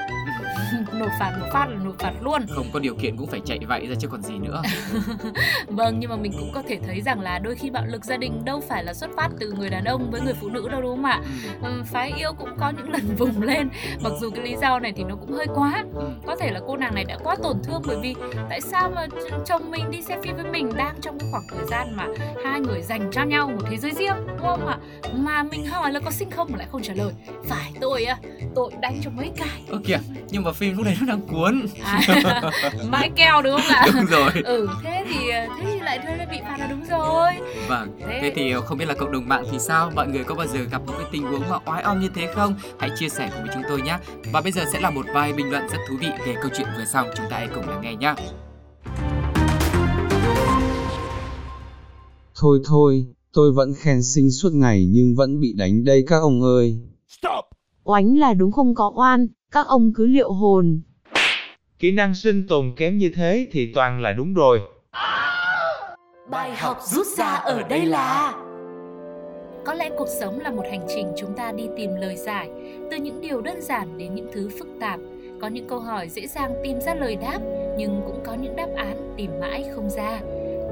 nộp 0.94 1.10
phạt 1.20 1.38
một 1.40 1.46
phát 1.54 1.66
là 1.70 1.78
nộp 1.84 2.00
phạt 2.00 2.14
luôn. 2.22 2.42
Không 2.50 2.68
có 2.74 2.80
điều 2.80 2.96
kiện 2.96 3.18
cũng 3.18 3.28
phải 3.28 3.42
chạy 3.46 3.60
vậy 3.68 3.88
ra 3.88 3.96
chứ 4.00 4.08
còn 4.08 4.22
gì 4.22 4.34
nữa. 4.38 4.62
Vâng, 5.68 6.00
nhưng 6.06 6.10
mà 6.18 6.22
mình 6.22 6.32
cũng 6.40 6.52
có 6.54 6.62
thể 6.68 6.80
thấy 6.88 7.02
rằng 7.02 7.20
là 7.22 7.40
đôi 7.40 7.56
khi 7.56 7.70
bạo 7.70 7.84
lực 7.86 8.06
gia 8.06 8.18
đình 8.18 8.46
đâu 8.46 8.62
phải 8.70 8.84
là 8.84 8.94
xuất 8.94 9.10
phát 9.18 9.30
từ 9.40 9.52
người 9.52 9.70
đàn 9.70 9.84
ông 9.86 10.12
với 10.12 10.22
người 10.22 10.34
phụ 10.34 10.50
nữ 10.50 10.68
đâu 10.72 10.82
đúng 10.82 10.96
không 10.96 11.06
ạ? 11.06 11.20
Ừ, 11.64 11.84
phái 11.86 12.12
yêu 12.18 12.34
cũng 12.34 12.50
có 12.60 12.70
những 12.78 12.90
lần 12.94 13.16
vùng 13.16 13.42
lên. 13.42 13.70
Mặc 14.04 14.14
dù 14.22 14.30
cái 14.30 14.46
lý 14.46 14.56
do 14.62 14.80
này 14.80 14.94
thì 14.96 15.04
nó 15.04 15.16
cũng 15.16 15.32
hơi 15.32 15.46
quá. 15.56 15.84
Có 16.28 16.36
thể 16.36 16.52
là 16.52 16.60
cô 16.68 16.78
nàng 16.78 16.96
này 16.96 17.04
đã 17.04 17.18
quá 17.24 17.36
tổn 17.44 17.58
thương 17.64 17.82
bởi 17.88 17.98
vì 18.02 18.16
tại 18.50 18.62
sao 18.62 18.92
mà 18.96 19.06
ch- 19.08 19.44
chồng 19.46 19.72
mình 19.72 19.92
đi 19.92 20.02
xem 20.02 20.22
phim 20.24 20.36
với 20.36 20.46
mình 20.52 20.70
đang 20.76 20.96
trong 21.02 21.20
cái 21.20 21.30
khoảng 21.32 21.44
thời 21.50 21.66
gian 21.72 21.96
mà 21.96 22.08
hai 22.46 22.60
người 22.60 22.82
dành 22.82 23.10
cho 23.12 23.24
nhau 23.24 23.48
một 23.48 23.66
thế 23.70 23.78
giới 23.78 23.92
riêng 23.92 24.16
đúng 24.28 24.48
không 24.48 24.68
ạ? 24.68 24.78
Mà 25.14 25.44
mình 25.44 25.66
hỏi 25.66 25.92
là 25.92 26.00
có 26.00 26.12
xinh 26.12 26.32
không 26.32 26.48
mà 26.52 26.58
lại 26.58 26.68
không 26.72 26.82
trả 26.82 26.94
lời. 26.94 27.14
Phải 27.50 27.72
tôi 27.82 28.04
á. 28.04 28.18
Tội 28.56 28.72
đánh 28.82 29.00
cho 29.04 29.10
mấy 29.10 29.32
cái. 29.38 29.62
Ơ 29.70 29.80
kìa, 29.86 29.98
nhưng 30.30 30.44
mà 30.44 30.52
phim 30.52 30.78
lúc 30.78 30.86
này 30.86 30.98
nó 31.02 31.08
đang 31.08 31.22
cuốn. 31.22 31.66
à, 31.84 32.42
mãi 32.90 33.12
keo 33.16 33.42
đúng 33.42 33.54
không 33.54 33.76
ạ? 33.76 33.86
Đúng 33.94 34.06
rồi. 34.06 34.30
ừ 34.44 34.70
thế 34.84 35.04
thì 35.10 35.16
thế 35.32 35.64
thì 35.66 35.80
lại 35.80 35.95
thuê 35.98 36.26
bị 36.32 36.38
phạt 36.42 36.58
là 36.60 36.68
đúng 36.68 36.84
rồi 36.90 37.32
Vâng, 37.70 37.90
Thế- 38.00 38.20
thế 38.22 38.32
thì 38.36 38.54
không 38.66 38.78
biết 38.78 38.86
là 38.88 38.94
cộng 38.94 39.12
đồng 39.12 39.28
mạng 39.30 39.44
thì 39.52 39.60
sao? 39.60 39.92
Mọi 39.96 40.08
người 40.08 40.24
có 40.24 40.36
bao 40.36 40.48
giờ 40.48 40.60
gặp 40.72 40.82
những 40.88 40.96
cái 40.98 41.08
tình 41.12 41.24
huống 41.24 41.50
mà 41.50 41.58
oái 41.66 41.84
om 41.84 42.00
như 42.00 42.10
thế 42.16 42.28
không? 42.36 42.56
Hãy 42.80 42.90
chia 43.00 43.10
sẻ 43.10 43.30
cùng 43.34 43.42
với 43.46 43.52
chúng 43.54 43.64
tôi 43.70 43.82
nhé. 43.82 43.98
Và 44.34 44.42
bây 44.42 44.52
giờ 44.52 44.62
sẽ 44.74 44.80
là 44.80 44.90
một 44.90 45.06
vài 45.14 45.34
bình 45.34 45.52
luận 45.52 45.64
rất 45.72 45.78
thú 45.90 45.96
vị 46.00 46.08
về 46.28 46.36
câu 46.42 46.52
chuyện 46.58 46.68
vừa 46.78 46.86
xong. 46.86 47.08
Chúng 47.18 47.26
ta 47.30 47.38
hãy 47.38 47.48
cùng 47.56 47.70
lắng 47.70 47.82
nghe 47.82 47.96
nhé. 47.96 48.14
Thôi 52.36 52.60
thôi, 52.66 53.06
tôi 53.34 53.52
vẫn 53.52 53.74
khen 53.78 54.04
xinh 54.04 54.32
suốt 54.32 54.54
ngày 54.54 54.86
nhưng 54.92 55.16
vẫn 55.16 55.40
bị 55.40 55.54
đánh 55.58 55.84
đây 55.84 56.04
các 56.08 56.18
ông 56.18 56.42
ơi. 56.42 56.78
Stop! 57.08 57.46
Oánh 57.84 58.18
là 58.18 58.34
đúng 58.34 58.52
không 58.52 58.76
có 58.76 58.92
oan, 58.96 59.28
các 59.52 59.68
ông 59.68 59.94
cứ 59.96 60.06
liệu 60.08 60.32
hồn. 60.34 60.82
Kỹ 61.80 61.92
năng 61.92 62.16
sinh 62.16 62.48
tồn 62.48 62.74
kém 62.76 62.98
như 62.98 63.12
thế 63.16 63.48
thì 63.52 63.72
toàn 63.74 64.02
là 64.02 64.12
đúng 64.14 64.34
rồi. 64.34 64.60
Bài 66.30 66.52
học 66.56 66.78
rút 66.84 67.08
ra 67.08 67.26
ở 67.26 67.64
đây 67.64 67.86
là 67.86 68.34
Có 69.66 69.74
lẽ 69.74 69.90
cuộc 69.98 70.08
sống 70.08 70.40
là 70.40 70.52
một 70.52 70.64
hành 70.72 70.88
trình 70.88 71.14
chúng 71.18 71.34
ta 71.34 71.52
đi 71.52 71.70
tìm 71.78 71.96
lời 71.96 72.16
giải, 72.16 72.50
từ 72.92 72.98
những 72.98 73.22
điều 73.22 73.42
đơn 73.42 73.62
giản 73.62 73.98
đến 73.98 74.16
những 74.16 74.28
thứ 74.34 74.50
phức 74.60 74.68
tạp. 74.80 75.00
Có 75.42 75.48
những 75.48 75.68
câu 75.68 75.80
hỏi 75.80 76.10
dễ 76.10 76.28
dàng 76.28 76.54
tìm 76.64 76.82
ra 76.82 76.96
lời 76.96 77.16
đáp, 77.16 77.40
nhưng 77.78 78.02
cũng 78.06 78.20
có 78.24 78.34
những 78.34 78.56
đáp 78.56 78.68
án 78.76 79.14
tìm 79.18 79.32
mãi 79.42 79.66
không 79.76 79.90
ra. 79.90 80.20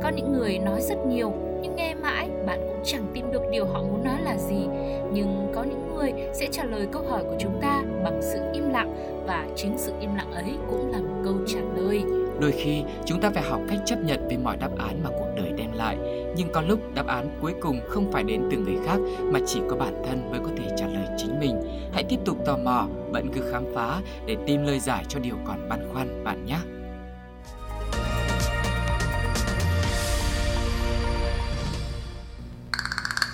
Có 0.03 0.09
những 0.15 0.33
người 0.33 0.59
nói 0.59 0.81
rất 0.81 0.97
nhiều, 1.07 1.33
nhưng 1.61 1.75
nghe 1.75 1.95
mãi 1.95 2.29
bạn 2.45 2.59
cũng 2.67 2.81
chẳng 2.83 3.05
tìm 3.13 3.31
được 3.31 3.41
điều 3.51 3.65
họ 3.65 3.81
muốn 3.83 4.03
nói 4.03 4.21
là 4.23 4.37
gì. 4.37 4.67
Nhưng 5.11 5.51
có 5.55 5.63
những 5.63 5.95
người 5.95 6.13
sẽ 6.33 6.47
trả 6.51 6.63
lời 6.63 6.87
câu 6.91 7.03
hỏi 7.09 7.23
của 7.23 7.35
chúng 7.39 7.61
ta 7.61 7.83
bằng 8.03 8.21
sự 8.21 8.39
im 8.53 8.69
lặng 8.69 9.23
và 9.27 9.47
chính 9.55 9.77
sự 9.77 9.93
im 9.99 10.15
lặng 10.15 10.31
ấy 10.31 10.53
cũng 10.69 10.91
là 10.91 10.99
một 10.99 11.21
câu 11.23 11.35
trả 11.47 11.59
lời. 11.75 12.22
Đôi 12.43 12.51
khi 12.51 12.83
chúng 13.05 13.21
ta 13.21 13.29
phải 13.33 13.43
học 13.43 13.61
cách 13.69 13.79
chấp 13.85 13.95
nhận 14.03 14.27
với 14.27 14.37
mọi 14.37 14.57
đáp 14.57 14.69
án 14.77 15.03
mà 15.03 15.09
cuộc 15.09 15.29
đời 15.35 15.51
đem 15.57 15.71
lại. 15.71 15.97
Nhưng 16.37 16.51
có 16.53 16.61
lúc 16.61 16.79
đáp 16.95 17.07
án 17.07 17.37
cuối 17.41 17.53
cùng 17.61 17.79
không 17.89 18.11
phải 18.11 18.23
đến 18.23 18.41
từ 18.51 18.57
người 18.57 18.77
khác 18.85 18.97
mà 19.21 19.39
chỉ 19.45 19.59
có 19.69 19.75
bản 19.75 20.03
thân 20.07 20.31
mới 20.31 20.39
có 20.39 20.49
thể 20.57 20.75
trả 20.77 20.87
lời 20.87 21.07
chính 21.17 21.39
mình. 21.39 21.55
Hãy 21.93 22.03
tiếp 22.03 22.17
tục 22.25 22.37
tò 22.45 22.57
mò, 22.57 22.87
vẫn 23.09 23.31
cứ 23.33 23.41
khám 23.51 23.63
phá 23.75 24.01
để 24.25 24.37
tìm 24.47 24.63
lời 24.63 24.79
giải 24.79 25.05
cho 25.09 25.19
điều 25.19 25.35
còn 25.45 25.69
băn 25.69 25.89
khoăn 25.93 26.23
bạn 26.23 26.45
nhé. 26.45 26.57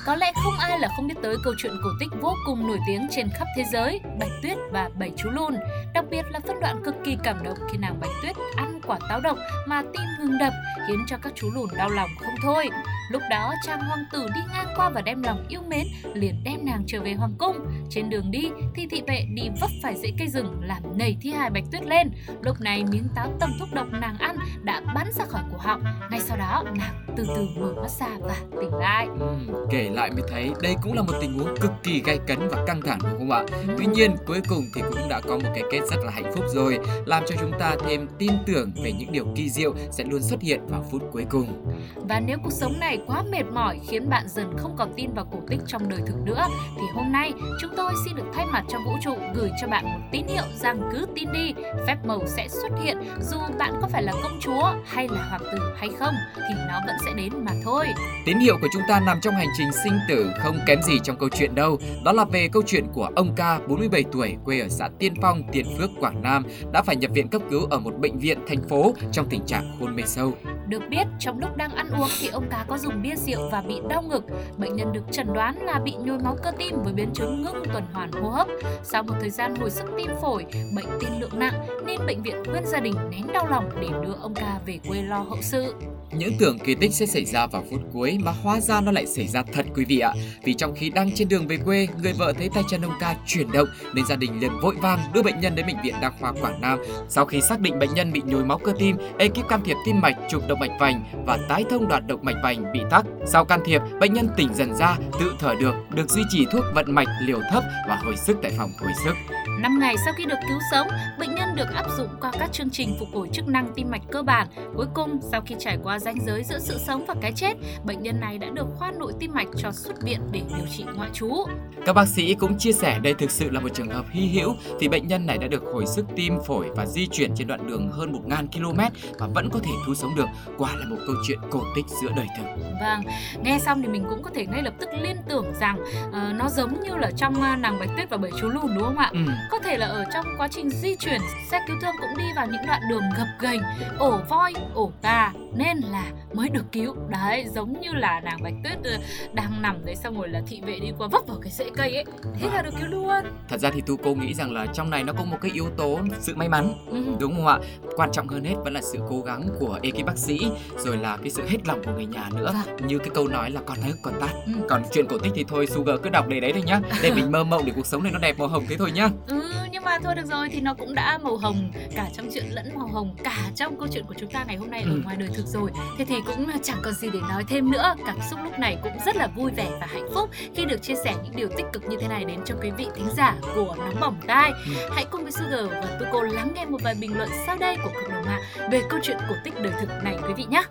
Có 0.06 0.16
lẽ 0.16 0.32
không 0.44 0.54
ai 0.60 0.80
là 0.80 0.90
không 0.96 1.08
biết 1.08 1.16
tới 1.24 1.36
câu 1.44 1.54
chuyện 1.58 1.74
cổ 1.84 1.90
tích 2.00 2.10
vô 2.22 2.34
cùng 2.46 2.68
nổi 2.68 2.80
tiếng 2.88 3.08
trên 3.12 3.30
khắp 3.30 3.48
thế 3.58 3.64
giới, 3.72 4.00
Bạch 4.20 4.32
Tuyết 4.44 4.58
và 4.72 4.90
Bảy 5.00 5.12
chú 5.18 5.30
lùn. 5.30 5.54
Đặc 5.94 6.06
biệt 6.10 6.26
là 6.32 6.40
phân 6.48 6.60
đoạn 6.62 6.82
cực 6.86 6.96
kỳ 7.06 7.18
cảm 7.24 7.44
động 7.44 7.58
khi 7.72 7.78
nàng 7.78 8.00
Bạch 8.00 8.10
Tuyết 8.24 8.36
ăn 8.56 8.79
quả 8.90 9.00
táo 9.10 9.20
độc 9.20 9.38
mà 9.68 9.82
tim 9.82 10.06
ngừng 10.20 10.38
đập, 10.40 10.54
khiến 10.88 11.06
cho 11.08 11.18
các 11.22 11.34
chú 11.36 11.52
lùn 11.56 11.70
đau 11.78 11.90
lòng 11.90 12.10
không 12.20 12.34
thôi. 12.44 12.70
Lúc 13.10 13.22
đó 13.30 13.54
chàng 13.66 13.80
hoàng 13.80 14.06
tử 14.12 14.28
đi 14.36 14.42
ngang 14.54 14.74
qua 14.76 14.90
và 14.90 15.02
đem 15.02 15.24
lòng 15.24 15.46
yêu 15.50 15.62
mến, 15.68 15.88
liền 16.14 16.44
đem 16.44 16.66
nàng 16.66 16.84
trở 16.88 17.02
về 17.02 17.14
hoàng 17.14 17.34
cung. 17.38 17.56
Trên 17.90 18.10
đường 18.10 18.32
đi 18.32 18.50
thì 18.76 18.88
thị 18.88 19.02
vệ 19.08 19.26
đi 19.34 19.50
vấp 19.62 19.70
phải 19.84 19.96
rễ 19.96 20.12
cây 20.18 20.28
rừng 20.28 20.62
làm 20.64 20.98
nảy 20.98 21.18
thi 21.22 21.32
hài 21.32 21.50
Bạch 21.50 21.64
Tuyết 21.72 21.86
lên. 21.86 22.12
Lúc 22.42 22.62
này 22.62 22.84
miếng 22.92 23.08
táo 23.16 23.34
tầm 23.40 23.52
thuốc 23.60 23.70
độc 23.74 23.88
nàng 23.92 24.18
ăn 24.18 24.36
đã 24.62 24.82
bắn 24.96 25.08
ra 25.12 25.26
khỏi 25.26 25.42
cổ 25.52 25.58
họng. 25.58 25.84
Ngay 26.12 26.20
sau 26.20 26.38
đó 26.38 26.64
nàng 26.78 27.06
từ 27.18 27.26
từ 27.36 27.48
mở 27.56 27.74
mắt 27.82 27.90
ra 27.90 28.08
và 28.22 28.36
tỉnh 28.62 28.74
lại. 28.74 29.08
Ừm, 29.20 29.48
kể 29.70 29.90
lại 29.90 30.12
mới 30.12 30.24
thấy 30.28 30.52
đây 30.62 30.76
cũng 30.84 30.94
là 30.94 31.02
một 31.02 31.14
tình 31.22 31.40
huống 31.40 31.58
cực 31.62 31.72
kỳ 31.84 32.02
gay 32.06 32.20
cấn 32.28 32.48
và 32.48 32.64
căng 32.68 32.82
thẳng 32.82 33.00
đúng 33.04 33.20
không 33.20 33.32
ạ? 33.32 33.44
Tuy 33.78 33.86
nhiên 33.86 34.16
cuối 34.28 34.42
cùng 34.50 34.64
thì 34.76 34.82
cũng 34.90 35.10
đã 35.10 35.20
có 35.20 35.38
một 35.38 35.50
cái 35.54 35.64
kết 35.72 35.80
rất 35.90 35.98
là 36.06 36.12
hạnh 36.12 36.32
phúc 36.36 36.46
rồi, 36.54 36.80
làm 37.06 37.24
cho 37.28 37.36
chúng 37.40 37.52
ta 37.60 37.76
thêm 37.88 38.08
tin 38.18 38.32
tưởng 38.46 38.72
về 38.84 38.92
những 38.92 39.12
điều 39.12 39.26
kỳ 39.36 39.50
diệu 39.50 39.74
sẽ 39.92 40.04
luôn 40.04 40.22
xuất 40.22 40.42
hiện 40.42 40.68
vào 40.68 40.86
phút 40.92 41.04
cuối 41.12 41.26
cùng. 41.30 41.66
Và 42.10 42.20
nếu 42.20 42.38
cuộc 42.44 42.54
sống 42.54 42.80
này 42.80 42.99
quá 43.08 43.24
mệt 43.32 43.44
mỏi 43.54 43.80
khiến 43.88 44.10
bạn 44.10 44.28
dần 44.28 44.54
không 44.58 44.76
còn 44.78 44.94
tin 44.96 45.14
vào 45.14 45.26
cổ 45.32 45.38
tích 45.50 45.60
trong 45.68 45.90
đời 45.90 46.00
thực 46.06 46.26
nữa 46.26 46.48
thì 46.76 46.84
hôm 46.96 47.12
nay 47.12 47.34
chúng 47.62 47.72
tôi 47.78 47.94
xin 48.06 48.16
được 48.16 48.26
thay 48.34 48.46
mặt 48.46 48.64
cho 48.70 48.78
vũ 48.86 48.92
trụ 49.02 49.16
gửi 49.36 49.50
cho 49.62 49.68
bạn 49.68 49.86
một 49.86 50.00
tín 50.12 50.28
hiệu 50.28 50.44
rằng 50.56 50.90
cứ 50.92 51.06
tin 51.16 51.32
đi, 51.34 51.54
phép 51.88 51.98
màu 52.06 52.28
sẽ 52.28 52.48
xuất 52.48 52.70
hiện 52.84 52.98
dù 53.22 53.38
bạn 53.60 53.74
có 53.82 53.88
phải 53.88 54.04
là 54.04 54.14
công 54.24 54.40
chúa 54.42 54.74
hay 54.86 55.08
là 55.08 55.24
hoàng 55.30 55.42
tử 55.52 55.60
hay 55.78 55.90
không 56.00 56.14
thì 56.36 56.56
nó 56.68 56.80
vẫn 56.86 56.96
sẽ 57.06 57.14
đến 57.14 57.34
mà 57.46 57.52
thôi. 57.64 57.86
Tín 58.26 58.40
hiệu 58.40 58.58
của 58.62 58.68
chúng 58.74 58.82
ta 58.88 59.00
nằm 59.00 59.20
trong 59.22 59.34
hành 59.34 59.48
trình 59.58 59.70
sinh 59.84 60.00
tử 60.08 60.32
không 60.40 60.60
kém 60.68 60.82
gì 60.82 61.00
trong 61.04 61.18
câu 61.18 61.30
chuyện 61.30 61.56
đâu. 61.56 61.78
Đó 62.04 62.12
là 62.12 62.26
về 62.26 62.50
câu 62.52 62.64
chuyện 62.66 62.86
của 62.94 63.10
ông 63.16 63.36
ca 63.36 63.60
47 63.68 64.04
tuổi 64.12 64.36
quê 64.46 64.60
ở 64.60 64.68
xã 64.70 64.90
Tiên 65.00 65.14
Phong, 65.22 65.44
Tiền 65.52 65.66
Phước, 65.78 65.90
Quảng 66.00 66.22
Nam 66.22 66.46
đã 66.74 66.82
phải 66.82 66.96
nhập 66.96 67.12
viện 67.14 67.28
cấp 67.28 67.42
cứu 67.50 67.68
ở 67.70 67.80
một 67.80 67.94
bệnh 68.00 68.20
viện 68.20 68.38
thành 68.48 68.62
phố 68.70 68.94
trong 69.12 69.30
tình 69.30 69.46
trạng 69.46 69.78
hôn 69.80 69.96
mê 69.96 70.04
sâu. 70.06 70.34
Được 70.68 70.82
biết, 70.90 71.08
trong 71.20 71.40
lúc 71.40 71.58
đang 71.58 71.76
ăn 71.76 71.90
uống 71.92 72.10
thì 72.20 72.28
ông 72.28 72.50
cá 72.50 72.66
có 72.68 72.78
dùng 72.78 72.89
bia 73.02 73.16
rượu 73.16 73.50
và 73.52 73.62
bị 73.62 73.76
đau 73.90 74.02
ngực. 74.02 74.24
Bệnh 74.58 74.76
nhân 74.76 74.94
được 74.94 75.04
chẩn 75.12 75.34
đoán 75.34 75.58
là 75.62 75.80
bị 75.80 75.94
nhồi 75.94 76.20
máu 76.20 76.38
cơ 76.44 76.52
tim 76.58 76.84
với 76.84 76.94
biến 76.94 77.10
chứng 77.14 77.42
ngưng 77.42 77.64
tuần 77.74 77.84
hoàn 77.94 78.12
hô 78.12 78.30
hấp. 78.30 78.48
Sau 78.84 79.04
một 79.04 79.14
thời 79.20 79.30
gian 79.30 79.56
hồi 79.56 79.70
sức 79.70 79.86
tim 79.98 80.12
phổi, 80.22 80.46
bệnh 80.76 80.88
tiên 81.00 81.10
lượng 81.20 81.40
nặng 81.40 81.54
nên 81.86 82.00
bệnh 82.08 82.24
viện 82.24 82.44
khuyên 82.52 82.66
gia 82.66 82.80
đình 82.80 82.96
nén 83.12 83.28
đau 83.34 83.48
lòng 83.48 83.70
để 83.82 83.88
đưa 84.04 84.14
ông 84.22 84.34
ca 84.34 84.60
về 84.66 84.80
quê 84.88 85.02
lo 85.02 85.20
hậu 85.20 85.42
sự. 85.42 85.76
Những 86.12 86.34
tưởng 86.40 86.60
kỳ 86.60 86.76
tích 86.76 86.94
sẽ 86.94 87.06
xảy 87.06 87.26
ra 87.26 87.48
vào 87.48 87.64
phút 87.72 87.82
cuối 87.94 88.18
mà 88.22 88.32
hóa 88.32 88.60
ra 88.60 88.82
nó 88.82 88.92
lại 88.92 89.08
xảy 89.08 89.28
ra 89.28 89.44
thật 89.54 89.66
quý 89.76 89.86
vị 89.86 90.00
ạ. 90.00 90.14
Vì 90.44 90.54
trong 90.54 90.74
khi 90.76 90.90
đang 90.90 91.12
trên 91.12 91.30
đường 91.30 91.48
về 91.48 91.58
quê, 91.58 91.88
người 92.02 92.14
vợ 92.14 92.34
thấy 92.38 92.50
tay 92.54 92.64
chân 92.70 92.82
ông 92.82 92.94
ca 93.00 93.16
chuyển 93.26 93.52
động 93.52 93.68
nên 93.94 94.06
gia 94.06 94.16
đình 94.16 94.40
liền 94.40 94.52
vội 94.62 94.76
vàng 94.76 95.00
đưa 95.14 95.22
bệnh 95.22 95.40
nhân 95.40 95.56
đến 95.56 95.68
bệnh 95.68 95.82
viện 95.84 95.96
đa 96.02 96.12
khoa 96.20 96.32
Quảng 96.32 96.62
Nam. 96.62 96.80
Sau 97.10 97.26
khi 97.26 97.42
xác 97.42 97.60
định 97.60 97.80
bệnh 97.80 97.94
nhân 97.94 98.12
bị 98.12 98.22
nhồi 98.26 98.46
máu 98.46 98.58
cơ 98.58 98.74
tim, 98.80 98.98
ekip 99.18 99.48
can 99.50 99.62
thiệp 99.66 99.78
tim 99.86 100.02
mạch, 100.02 100.16
chụp 100.30 100.44
động 100.48 100.60
mạch 100.60 100.78
vành 100.80 101.04
và 101.26 101.40
tái 101.50 101.64
thông 101.70 101.88
đoạn 101.88 102.08
động 102.08 102.20
mạch 102.24 102.38
vành 102.44 102.74
bị 102.74 102.80
tắc. 102.90 103.06
Sau 103.26 103.46
can 103.46 103.60
thiệp, 103.66 103.82
bệnh 104.00 104.14
nhân 104.14 104.30
tỉnh 104.38 104.54
dần 104.54 104.76
ra, 104.76 104.98
tự 105.20 105.34
thở 105.40 105.56
được, 105.60 105.76
được 105.96 106.10
duy 106.10 106.22
trì 106.30 106.46
thuốc 106.52 106.64
vận 106.76 106.92
mạch 106.92 107.08
liều 107.26 107.40
thấp 107.52 107.64
và 107.88 107.96
hồi 107.96 108.18
sức 108.18 108.38
tại 108.42 108.52
phòng 108.58 108.72
hồi 108.80 108.92
sức. 109.06 109.14
5 109.62 109.80
ngày 109.80 109.96
sau 110.06 110.14
khi 110.14 110.26
được 110.26 110.40
cứu 110.50 110.60
sống, 110.72 110.88
bệnh 111.20 111.36
nhân 111.36 111.50
được 111.56 111.68
áp 111.76 111.86
dụng 111.98 112.08
qua 112.22 112.32
các 112.40 112.54
chương 112.54 112.70
trình 112.70 112.96
phục 113.00 113.08
hồi 113.14 113.30
chức 113.34 113.48
năng 113.48 113.74
tim 113.76 113.90
mạch 113.92 114.02
cơ 114.12 114.22
bản. 114.22 114.48
Cuối 114.76 114.86
cùng, 114.94 115.20
sau 115.32 115.42
khi 115.42 115.56
trải 115.60 115.78
qua 115.84 116.00
ranh 116.00 116.16
giới 116.26 116.44
giữa 116.44 116.60
sự 116.60 116.78
sống 116.88 117.06
và 117.08 117.16
cái 117.22 117.32
chết, 117.36 117.54
bệnh 117.84 118.04
nhân 118.04 118.20
này 118.20 118.38
đã 118.38 118.48
được 118.50 118.66
khoa 118.78 118.92
nội 118.92 119.14
tim 119.20 119.34
mạch 119.34 119.48
cho 119.58 119.72
xuất 119.72 120.02
viện 120.02 120.22
để 120.32 120.42
điều 120.58 120.66
trị 120.78 120.86
ngoại 120.96 121.10
trú. 121.14 121.46
Các 121.86 121.94
bác 121.94 122.08
sĩ 122.08 122.34
cũng 122.34 122.58
chia 122.58 122.72
sẻ 122.72 123.00
đây 123.04 123.14
thực 123.14 123.32
sự 123.32 123.50
là 123.50 123.60
một 123.60 123.70
trường 123.74 123.90
hợp 123.90 124.06
hy 124.12 124.28
hữu 124.28 124.56
vì 124.80 124.88
bệnh 124.88 125.08
nhân 125.08 125.26
này 125.26 125.38
đã 125.38 125.48
được 125.48 125.64
hồi 125.74 125.86
sức 125.86 126.06
tim 126.16 126.38
phổi 126.48 126.70
và 126.76 126.86
di 126.86 127.08
chuyển 127.08 127.32
trên 127.36 127.48
đoạn 127.48 127.68
đường 127.68 127.92
hơn 127.92 128.12
1.000 128.28 128.48
km 128.48 128.80
và 129.20 129.28
vẫn 129.28 129.50
có 129.50 129.60
thể 129.64 129.72
cứu 129.86 129.96
sống 129.96 130.16
được. 130.16 130.28
Quả 130.58 130.76
là 130.76 130.86
một 130.86 130.98
câu 131.08 131.16
chuyện 131.28 131.40
cổ 131.52 131.64
tích 131.76 131.86
giữa 132.02 132.10
đời 132.16 132.28
thực. 132.38 132.44
Vâng, 132.82 133.02
nghe 133.44 133.60
xong 133.60 133.82
thì 133.82 133.88
mình 133.88 134.06
cũng 134.10 134.24
có 134.24 134.30
thể 134.36 134.46
ngay 134.46 134.64
lập 134.64 134.74
tức 134.80 134.90
liên 135.02 135.18
tưởng 135.30 135.46
rằng 135.60 135.80
uh, 136.08 136.36
nó 136.36 136.50
giống 136.50 136.84
như 136.84 136.96
là 136.96 137.12
trong 137.18 137.34
uh, 137.34 137.60
nàng 137.60 137.80
Bạch 137.80 137.90
Tuyết 137.98 138.10
và 138.10 138.18
bảy 138.18 138.32
chú 138.42 138.50
lùn 138.50 138.76
đúng 138.76 138.84
không 138.84 138.98
ạ? 138.98 139.10
Ừ. 139.14 139.20
Có 139.50 139.60
thể 139.60 139.78
là 139.78 139.86
ở 139.88 140.06
trong 140.14 140.26
quá 140.38 140.48
trình 140.52 140.70
di 140.70 140.96
chuyển, 140.96 141.22
xe 141.52 141.60
cứu 141.68 141.76
thương 141.82 141.96
cũng 142.02 142.18
đi 142.18 142.26
vào 142.36 142.48
những 142.48 142.66
đoạn 142.68 142.82
đường 142.90 143.04
gập 143.18 143.28
ghềnh, 143.40 143.62
ổ 144.00 144.20
voi, 144.30 144.54
ổ 144.74 144.92
gà 145.04 145.32
nên 145.56 145.78
là 145.78 146.04
mới 146.34 146.50
được 146.50 146.66
cứu. 146.72 146.96
Đấy, 147.10 147.46
giống 147.56 147.82
như 147.82 147.94
là 147.94 148.20
nàng 148.20 148.44
Bạch 148.44 148.54
Tuyết 148.64 148.78
uh, 148.80 149.02
đang 149.34 149.62
nằm 149.62 149.86
đấy 149.86 149.96
xong 149.96 150.18
rồi 150.20 150.30
là 150.30 150.42
thị 150.48 150.62
vệ 150.66 150.80
đi 150.80 150.92
qua 150.98 151.08
vấp 151.08 151.22
vào 151.28 151.38
cái 151.42 151.52
rễ 151.52 151.70
cây 151.76 151.96
ấy, 151.96 152.06
thế 152.40 152.50
là 152.54 152.62
được 152.62 152.74
cứu 152.80 152.88
luôn. 152.90 153.24
Thật 153.50 153.60
ra 153.60 153.70
thì 153.74 153.82
tu 153.82 153.98
cô 154.04 154.16
nghĩ 154.16 154.34
rằng 154.34 154.54
là 154.54 154.66
trong 154.66 154.90
này 154.90 155.04
nó 155.04 155.14
có 155.14 155.24
một 155.24 155.38
cái 155.42 155.52
yếu 155.54 155.70
tố 155.78 156.00
sự 156.20 156.36
may 156.36 156.50
mắn 156.50 156.74
Ừ. 156.92 157.04
đúng 157.20 157.36
không 157.36 157.48
ạ? 157.48 157.58
Quan 157.96 158.12
trọng 158.12 158.28
hơn 158.28 158.44
hết 158.44 158.56
vẫn 158.64 158.74
là 158.74 158.82
sự 158.82 159.00
cố 159.10 159.22
gắng 159.22 159.50
của 159.60 159.80
ekip 159.84 160.06
bác 160.06 160.18
sĩ 160.18 160.40
rồi 160.78 160.98
là 160.98 161.18
cái 161.18 161.30
sự 161.30 161.44
hết 161.48 161.58
lòng 161.68 161.84
của 161.86 161.92
người 161.92 162.06
nhà 162.06 162.30
nữa. 162.36 162.54
Như 162.88 162.98
cái 162.98 163.10
câu 163.14 163.28
nói 163.28 163.52
là 163.52 163.62
còn 163.66 163.78
nước 163.86 163.96
còn 164.04 164.14
tát. 164.22 164.30
Ừ. 164.46 164.54
Còn 164.70 164.84
chuyện 164.94 165.06
cổ 165.10 165.18
tích 165.18 165.32
thì 165.36 165.46
thôi 165.48 165.68
Sugar 165.68 165.96
cứ 166.04 166.10
đọc 166.10 166.28
để 166.28 166.40
đấy 166.40 166.54
thôi 166.54 166.64
nhá. 166.66 166.80
Để 167.04 167.12
mình 167.16 167.32
mơ 167.32 167.44
mộng 167.44 167.66
để 167.66 167.72
cuộc 167.76 167.86
sống 167.86 168.04
này 168.04 168.12
nó 168.12 168.20
đẹp 168.20 168.40
màu 168.40 168.48
hồng 168.48 168.66
thế 168.70 168.78
thôi 168.78 168.92
nhá. 168.92 169.10
Ừ, 169.28 169.39
nhưng 169.72 169.84
mà 169.84 170.00
thôi 170.04 170.16
được 170.16 170.26
rồi 170.26 170.50
thì 170.52 170.62
nó 170.62 170.74
cũng 170.74 170.96
đã 170.96 171.18
màu 171.24 171.38
hồng 171.38 171.72
cả 171.96 172.10
trong 172.18 172.30
chuyện 172.34 172.46
lẫn 172.50 172.70
màu 172.76 172.88
hồng 172.88 173.16
cả 173.24 173.38
trong 173.56 173.78
câu 173.80 173.88
chuyện 173.92 174.04
của 174.08 174.14
chúng 174.20 174.30
ta 174.32 174.44
ngày 174.48 174.58
hôm 174.58 174.70
nay 174.72 174.82
ở 174.82 174.92
Ừ. 174.92 175.02
ngoài 175.04 175.16
đời 175.16 175.30
thực 175.34 175.46
rồi. 175.48 175.72
Thế 175.98 176.06
thì 176.06 176.16
cũng 176.28 176.48
chẳng 176.64 176.80
còn 176.84 176.94
gì 176.94 177.10
để 177.14 177.20
nói 177.30 177.44
thêm 177.50 177.72
nữa. 177.72 177.96
Cảm 178.06 178.18
xúc 178.30 178.40
lúc 178.44 178.60
này 178.60 178.78
cũng 178.84 178.92
rất 179.06 179.16
là 179.16 179.28
vui 179.28 179.52
vẻ 179.52 179.72
và 179.82 179.88
hạnh 179.90 180.08
phúc 180.16 180.30
khi 180.56 180.66
được 180.66 180.82
chia 180.82 180.96
sẻ 181.04 181.16
những 181.24 181.36
điều 181.36 181.48
tích 181.58 181.66
cực 181.74 181.84
như 181.90 181.98
thế 182.02 182.08
này 182.08 182.26
đến 182.26 182.40
cho 182.46 182.56
quý 182.62 182.72
vị 182.78 182.88
thính 182.96 183.08
giả 183.18 183.36
của 183.56 183.76
Nóng 183.78 184.00
Bỏng 184.00 184.18
Tai. 184.28 184.52
Ừ. 184.66 184.90
Hãy 184.92 185.06
cùng 185.12 185.24
với 185.24 185.32
Sugar 185.32 185.70
và 185.72 185.98
Tuko 186.00 186.24
lắng 186.24 186.52
nghe 186.56 186.66
một 186.66 186.82
vài 186.84 186.96
bình 187.02 187.18
luận 187.18 187.30
sau 187.46 187.58
đây 187.58 187.78
của 187.84 187.92
cộng 187.96 188.12
đồng 188.14 188.26
mạng 188.26 188.42
về 188.72 188.82
câu 188.90 189.00
chuyện 189.04 189.18
cổ 189.30 189.36
tích 189.44 189.54
đời 189.64 189.74
thực 189.82 189.90
này 190.04 190.18
quý 190.28 190.34
vị 190.38 190.46
nhé. 190.50 190.64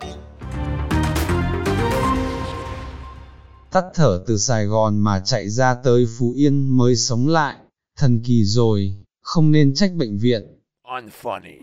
Tắt 3.73 3.85
thở 3.95 4.21
từ 4.27 4.39
Sài 4.39 4.65
Gòn 4.67 4.99
mà 4.99 5.21
chạy 5.21 5.49
ra 5.49 5.75
tới 5.75 6.07
Phú 6.19 6.33
Yên 6.37 6.77
mới 6.77 6.97
sống 6.97 7.29
lại, 7.29 7.55
thần 7.99 8.21
kỳ 8.25 8.45
rồi, 8.45 8.95
không 9.21 9.53
nên 9.53 9.75
trách 9.75 9.91
bệnh 9.95 10.19
viện. 10.19 10.43
Unfunny. 10.85 11.59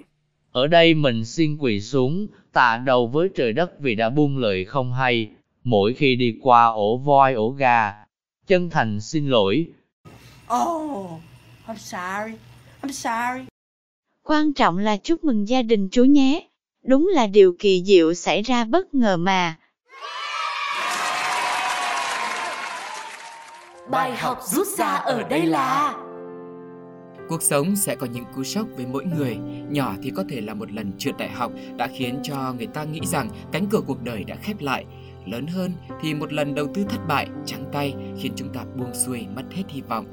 Ở 0.52 0.68
đây 0.68 0.94
mình 0.94 1.26
xin 1.26 1.58
quỳ 1.58 1.82
xuống, 1.82 2.28
tạ 2.54 2.78
đầu 2.78 3.08
với 3.08 3.30
trời 3.36 3.54
đất 3.54 3.80
vì 3.80 3.96
đã 3.96 4.10
buông 4.10 4.38
lời 4.38 4.66
không 4.66 4.94
hay, 4.94 5.30
mỗi 5.64 5.94
khi 5.94 6.16
đi 6.16 6.36
qua 6.42 6.66
ổ 6.66 6.98
voi 6.98 7.34
ổ 7.34 7.50
gà. 7.50 7.94
Chân 8.48 8.70
thành 8.70 9.02
xin 9.02 9.30
lỗi, 9.30 9.68
Oh, 10.54 11.12
I'm 11.68 11.78
sorry. 11.78 12.38
I'm 12.82 12.92
sorry. 12.92 13.46
Quan 14.24 14.54
trọng 14.54 14.78
là 14.78 14.98
chúc 14.98 15.24
mừng 15.24 15.48
gia 15.48 15.62
đình 15.62 15.90
chú 15.92 16.04
nhé. 16.04 16.48
Đúng 16.84 17.12
là 17.14 17.28
điều 17.28 17.56
kỳ 17.60 17.84
diệu 17.86 18.14
xảy 18.14 18.42
ra 18.42 18.66
bất 18.66 18.94
ngờ 18.94 19.18
mà. 19.18 19.56
Bài 23.90 24.16
học 24.16 24.40
rút 24.44 24.68
ra 24.78 24.88
ở 24.88 25.24
đây 25.24 25.46
là 25.46 25.96
Cuộc 27.30 27.42
sống 27.42 27.76
sẽ 27.76 27.96
có 27.96 28.08
những 28.14 28.24
cú 28.36 28.44
sốc 28.44 28.68
với 28.76 28.86
mỗi 28.86 29.06
người. 29.06 29.38
Nhỏ 29.70 29.94
thì 30.04 30.12
có 30.16 30.24
thể 30.30 30.42
là 30.42 30.54
một 30.54 30.72
lần 30.72 30.92
trượt 30.98 31.18
đại 31.18 31.30
học 31.30 31.52
đã 31.78 31.88
khiến 31.88 32.20
cho 32.24 32.54
người 32.58 32.68
ta 32.68 32.84
nghĩ 32.84 33.02
rằng 33.04 33.30
cánh 33.52 33.68
cửa 33.68 33.82
cuộc 33.88 34.04
đời 34.04 34.24
đã 34.24 34.36
khép 34.36 34.62
lại. 34.62 34.86
Lớn 35.26 35.48
hơn 35.48 35.72
thì 36.02 36.14
một 36.14 36.34
lần 36.34 36.56
đầu 36.56 36.68
tư 36.74 36.86
thất 36.90 37.08
bại, 37.08 37.28
trắng 37.46 37.70
tay 37.72 37.96
khiến 38.20 38.34
chúng 38.36 38.54
ta 38.54 38.64
buông 38.76 38.94
xuôi 38.94 39.28
mất 39.36 39.44
hết 39.52 39.64
hy 39.68 39.82
vọng. 39.82 40.06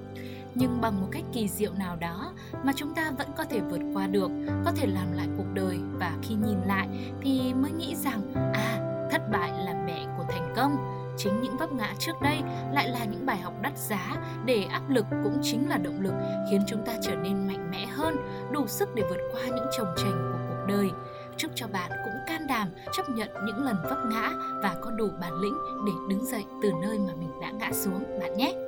nhưng 0.54 0.80
bằng 0.80 1.00
một 1.00 1.08
cách 1.10 1.22
kỳ 1.32 1.48
diệu 1.48 1.72
nào 1.74 1.96
đó 1.96 2.32
mà 2.64 2.72
chúng 2.76 2.94
ta 2.94 3.12
vẫn 3.18 3.28
có 3.36 3.44
thể 3.44 3.60
vượt 3.70 3.80
qua 3.94 4.06
được, 4.06 4.30
có 4.64 4.72
thể 4.76 4.86
làm 4.86 5.12
lại 5.12 5.28
cuộc 5.36 5.46
đời 5.54 5.78
và 5.92 6.18
khi 6.22 6.34
nhìn 6.34 6.58
lại 6.66 6.88
thì 7.22 7.54
mới 7.54 7.72
nghĩ 7.72 7.94
rằng 7.94 8.34
à, 8.54 8.78
thất 9.10 9.22
bại 9.32 9.50
là 9.50 9.84
mẹ 9.86 10.06
của 10.18 10.24
thành 10.28 10.52
công. 10.56 10.76
Chính 11.16 11.40
những 11.42 11.56
vấp 11.56 11.72
ngã 11.72 11.94
trước 11.98 12.12
đây 12.22 12.38
lại 12.72 12.88
là 12.88 13.04
những 13.04 13.26
bài 13.26 13.36
học 13.36 13.52
đắt 13.62 13.78
giá 13.78 14.16
để 14.44 14.64
áp 14.64 14.82
lực 14.88 15.06
cũng 15.24 15.38
chính 15.42 15.68
là 15.68 15.78
động 15.78 16.00
lực 16.00 16.14
khiến 16.50 16.60
chúng 16.68 16.84
ta 16.86 16.92
trở 17.02 17.14
nên 17.14 17.46
mạnh 17.46 17.70
mẽ 17.70 17.86
hơn, 17.86 18.16
đủ 18.52 18.66
sức 18.66 18.94
để 18.94 19.02
vượt 19.10 19.20
qua 19.32 19.42
những 19.46 19.66
trồng 19.78 19.94
trành 19.96 20.32
của 20.32 20.38
cuộc 20.48 20.64
đời. 20.68 20.90
Chúc 21.36 21.50
cho 21.54 21.66
bạn 21.72 21.90
cũng 21.90 22.14
can 22.26 22.46
đảm 22.46 22.68
chấp 22.96 23.08
nhận 23.08 23.28
những 23.46 23.64
lần 23.64 23.76
vấp 23.82 23.98
ngã 24.10 24.30
và 24.62 24.74
có 24.82 24.90
đủ 24.90 25.08
bản 25.20 25.32
lĩnh 25.32 25.56
để 25.86 25.92
đứng 26.08 26.26
dậy 26.26 26.44
từ 26.62 26.72
nơi 26.82 26.98
mà 26.98 27.12
mình 27.14 27.40
đã 27.40 27.50
ngã 27.50 27.72
xuống 27.72 28.20
bạn 28.20 28.36
nhé. 28.36 28.61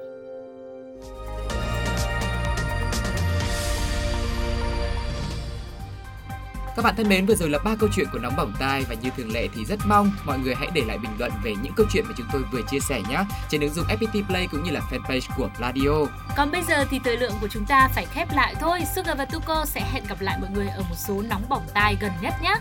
Các 6.76 6.83
bạn 6.83 6.97
thân 6.97 7.09
mến, 7.09 7.26
vừa 7.26 7.35
rồi 7.35 7.50
là 7.50 7.59
ba 7.59 7.75
câu 7.78 7.88
chuyện 7.95 8.07
của 8.12 8.19
Nóng 8.19 8.37
Bỏng 8.37 8.52
Tai 8.59 8.85
và 8.88 8.95
như 8.95 9.11
thường 9.16 9.33
lệ 9.33 9.49
thì 9.54 9.64
rất 9.64 9.78
mong 9.87 10.12
mọi 10.25 10.38
người 10.38 10.54
hãy 10.54 10.69
để 10.75 10.83
lại 10.87 10.99
bình 10.99 11.11
luận 11.19 11.33
về 11.45 11.54
những 11.62 11.73
câu 11.76 11.87
chuyện 11.93 12.04
mà 12.09 12.14
chúng 12.16 12.26
tôi 12.33 12.43
vừa 12.52 12.61
chia 12.71 12.81
sẻ 12.81 13.02
nhé 13.11 13.25
trên 13.50 13.61
ứng 13.61 13.75
dụng 13.75 13.87
FPT 13.87 14.26
Play 14.26 14.49
cũng 14.50 14.62
như 14.62 14.71
là 14.71 14.81
fanpage 14.90 15.28
của 15.37 15.49
Pladio. 15.57 15.90
Còn 16.37 16.50
bây 16.50 16.62
giờ 16.62 16.85
thì 16.90 17.00
thời 17.04 17.16
lượng 17.16 17.33
của 17.40 17.49
chúng 17.49 17.66
ta 17.66 17.88
phải 17.95 18.07
khép 18.07 18.28
lại 18.35 18.54
thôi. 18.61 18.81
Sugar 18.95 19.19
và 19.19 19.25
Tuko 19.25 19.64
sẽ 19.64 19.81
hẹn 19.93 20.04
gặp 20.09 20.21
lại 20.21 20.38
mọi 20.40 20.50
người 20.50 20.69
ở 20.69 20.83
một 20.83 20.97
số 20.97 21.23
nóng 21.23 21.49
bỏng 21.49 21.66
tai 21.75 21.97
gần 22.00 22.12
nhất 22.23 22.35
nhé. 22.43 22.54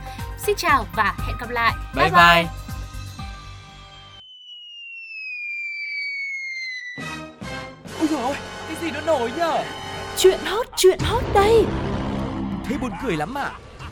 Xin 0.46 0.56
chào 0.56 0.86
và 0.96 1.16
hẹn 1.28 1.38
gặp 1.40 1.50
lại. 1.50 1.74
Bye 1.96 2.10
bye. 2.10 2.46
Ui 8.00 8.08
dồi 8.08 8.22
ôi, 8.22 8.36
cái 8.68 8.78
gì 8.82 8.92
nó 8.92 9.02
nổi 9.02 9.32
nhở? 9.38 9.64
Chuyện 10.18 10.40
hot, 10.46 10.68
chuyện 10.78 11.00
hot 11.00 11.24
đây 11.34 11.66
Thế 12.66 12.78
buồn 12.78 12.92
cười 13.04 13.18
lắm 13.18 13.38
à? 13.38 13.52